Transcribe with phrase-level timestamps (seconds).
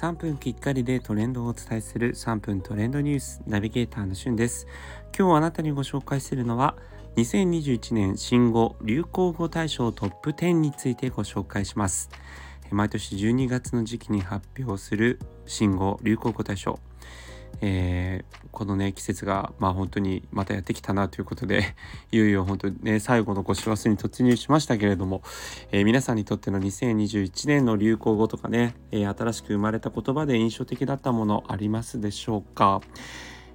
[0.00, 4.66] 3分きっかりでトレンドをお伝えする3分トレンドニュースナビゲーターのしゅんです。
[5.14, 6.74] 今日あなたにご紹介するのは
[7.16, 12.08] 2021年新語・流行語大賞トップ10についてご紹介します。
[12.70, 16.78] 毎年12月の時期に発表する新語・流行語大賞。
[17.60, 21.74] えー、このね季節がまあ本当にまたやってきたなということで
[22.10, 25.22] いよいよ本当にね最後のご師走に突入しましたけれども、
[25.72, 32.80] えー、皆さんにとっての2021年の流行語とかね、えー、新しく生まれた言葉で印象的だったものありますでしょうか、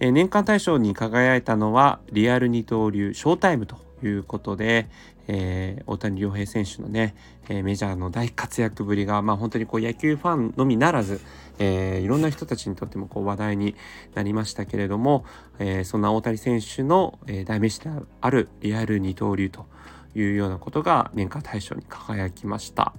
[0.00, 4.88] え年間大賞に輝いたのはリアル二刀流ショータイムということで、
[5.28, 7.14] えー、大谷亮平選手のね、
[7.48, 11.20] えー、メジャーの大活躍ぶりが、まあ、本当にこう野球ファンのみならず、
[11.58, 13.74] えー、いろんな人たちにとってもこう話題に
[14.14, 15.24] なりましたけれども、
[15.58, 17.90] えそんな大谷選手の、え代名詞で
[18.20, 19.66] あるリアル二刀流と
[20.14, 22.92] いうようなことが年間大賞に輝きました。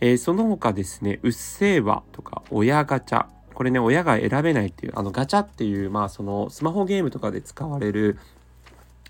[0.00, 8.18] えその他ですね、うっせぇわとか親ガチャ、これね、親が選べないっていう、あのガチャっていう、まあそのスマホゲームとかで使われる、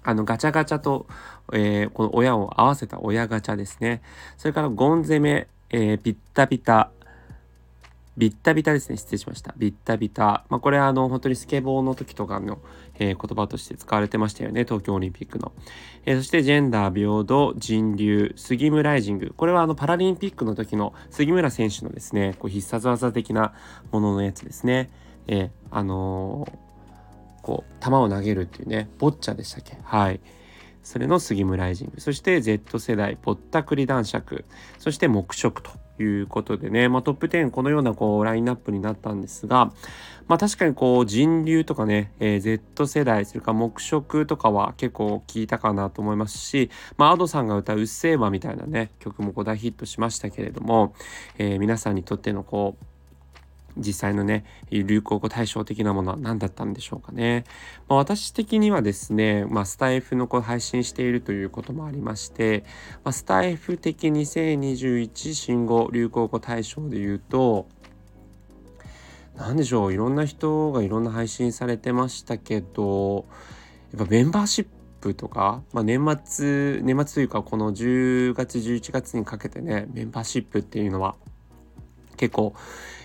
[0.05, 1.07] あのガチャガチャと、
[1.53, 4.03] えー、この親を合わせた親ガチャですね。
[4.37, 6.91] それからゴン攻め、えー、ビッタビタ、
[8.17, 8.97] ビッタビタですね。
[8.97, 9.55] 失礼しました。
[9.57, 10.45] ビッタビタ。
[10.51, 12.59] まあ、これはあの、本当にスケボーの時とかの、
[12.99, 14.65] えー、言葉として使われてましたよね。
[14.65, 15.53] 東京オリンピックの。
[16.05, 19.33] えー、そして、ジェンダー平等、人流、杉村ライジング。
[19.37, 23.53] これはあの、パラリンピックの時の杉村選手のですね、こう必殺技的な
[23.91, 24.91] もののやつですね。
[25.27, 26.64] えー、あのー
[27.45, 29.77] こう球を投げるっていうねボッチャでしたっけ？
[29.85, 30.21] はい。
[30.83, 32.01] それの杉村ライジング。
[32.01, 34.45] そして Z 世代ぼったくり男爵。
[34.79, 35.71] そして黙食と
[36.03, 39.73] いうことでね、まあ、トップ10このようなこうラインナップになったんですが、
[40.27, 50.95] まあ、確かにこう人流とかね、えー、Z 世代それから黙食とかは結構聞いたかなと思いますし、まあ、Ado さんが歌う「うっせぇわ」みたいなね曲もこう大ヒットしましたけれども、
[51.39, 52.85] えー、皆さんにとってのこう
[53.77, 57.45] 実際のね流行語対象的なものは何だったんでしょうかね。
[57.89, 62.65] まあ、私的にはですね、まあ、スタイフのこう配信しているということもありまして、
[63.05, 67.67] まあ、スタイフ的2021新語・流行語大賞で言うと
[69.37, 73.27] 何でしょういろんな人がいろんな配信されてましたけど
[73.93, 74.67] やっぱメンバーシッ
[75.01, 81.17] プとか、まあ、年末年末というかこの10月11月にかけてねメンバーシップっていうのは
[82.29, 82.55] 結構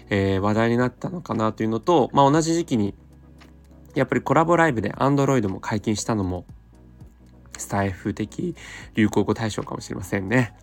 [0.09, 2.95] えー、話題になったのかなというのと、まあ、同じ時期に
[3.95, 6.45] やっぱりコラボライブで Android も解禁したのも
[7.57, 8.55] スタイフ的
[8.95, 10.55] 流行語大賞かもしれませんね。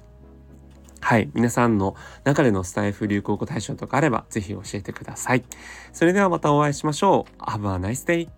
[1.00, 1.31] はい。
[1.34, 5.45] 皆さんの中でのスタイフ流行語大賞とかあれば、ぜひ教えてください。
[5.93, 7.43] それではまたお会いしましょう。
[7.43, 8.36] Have a nice day!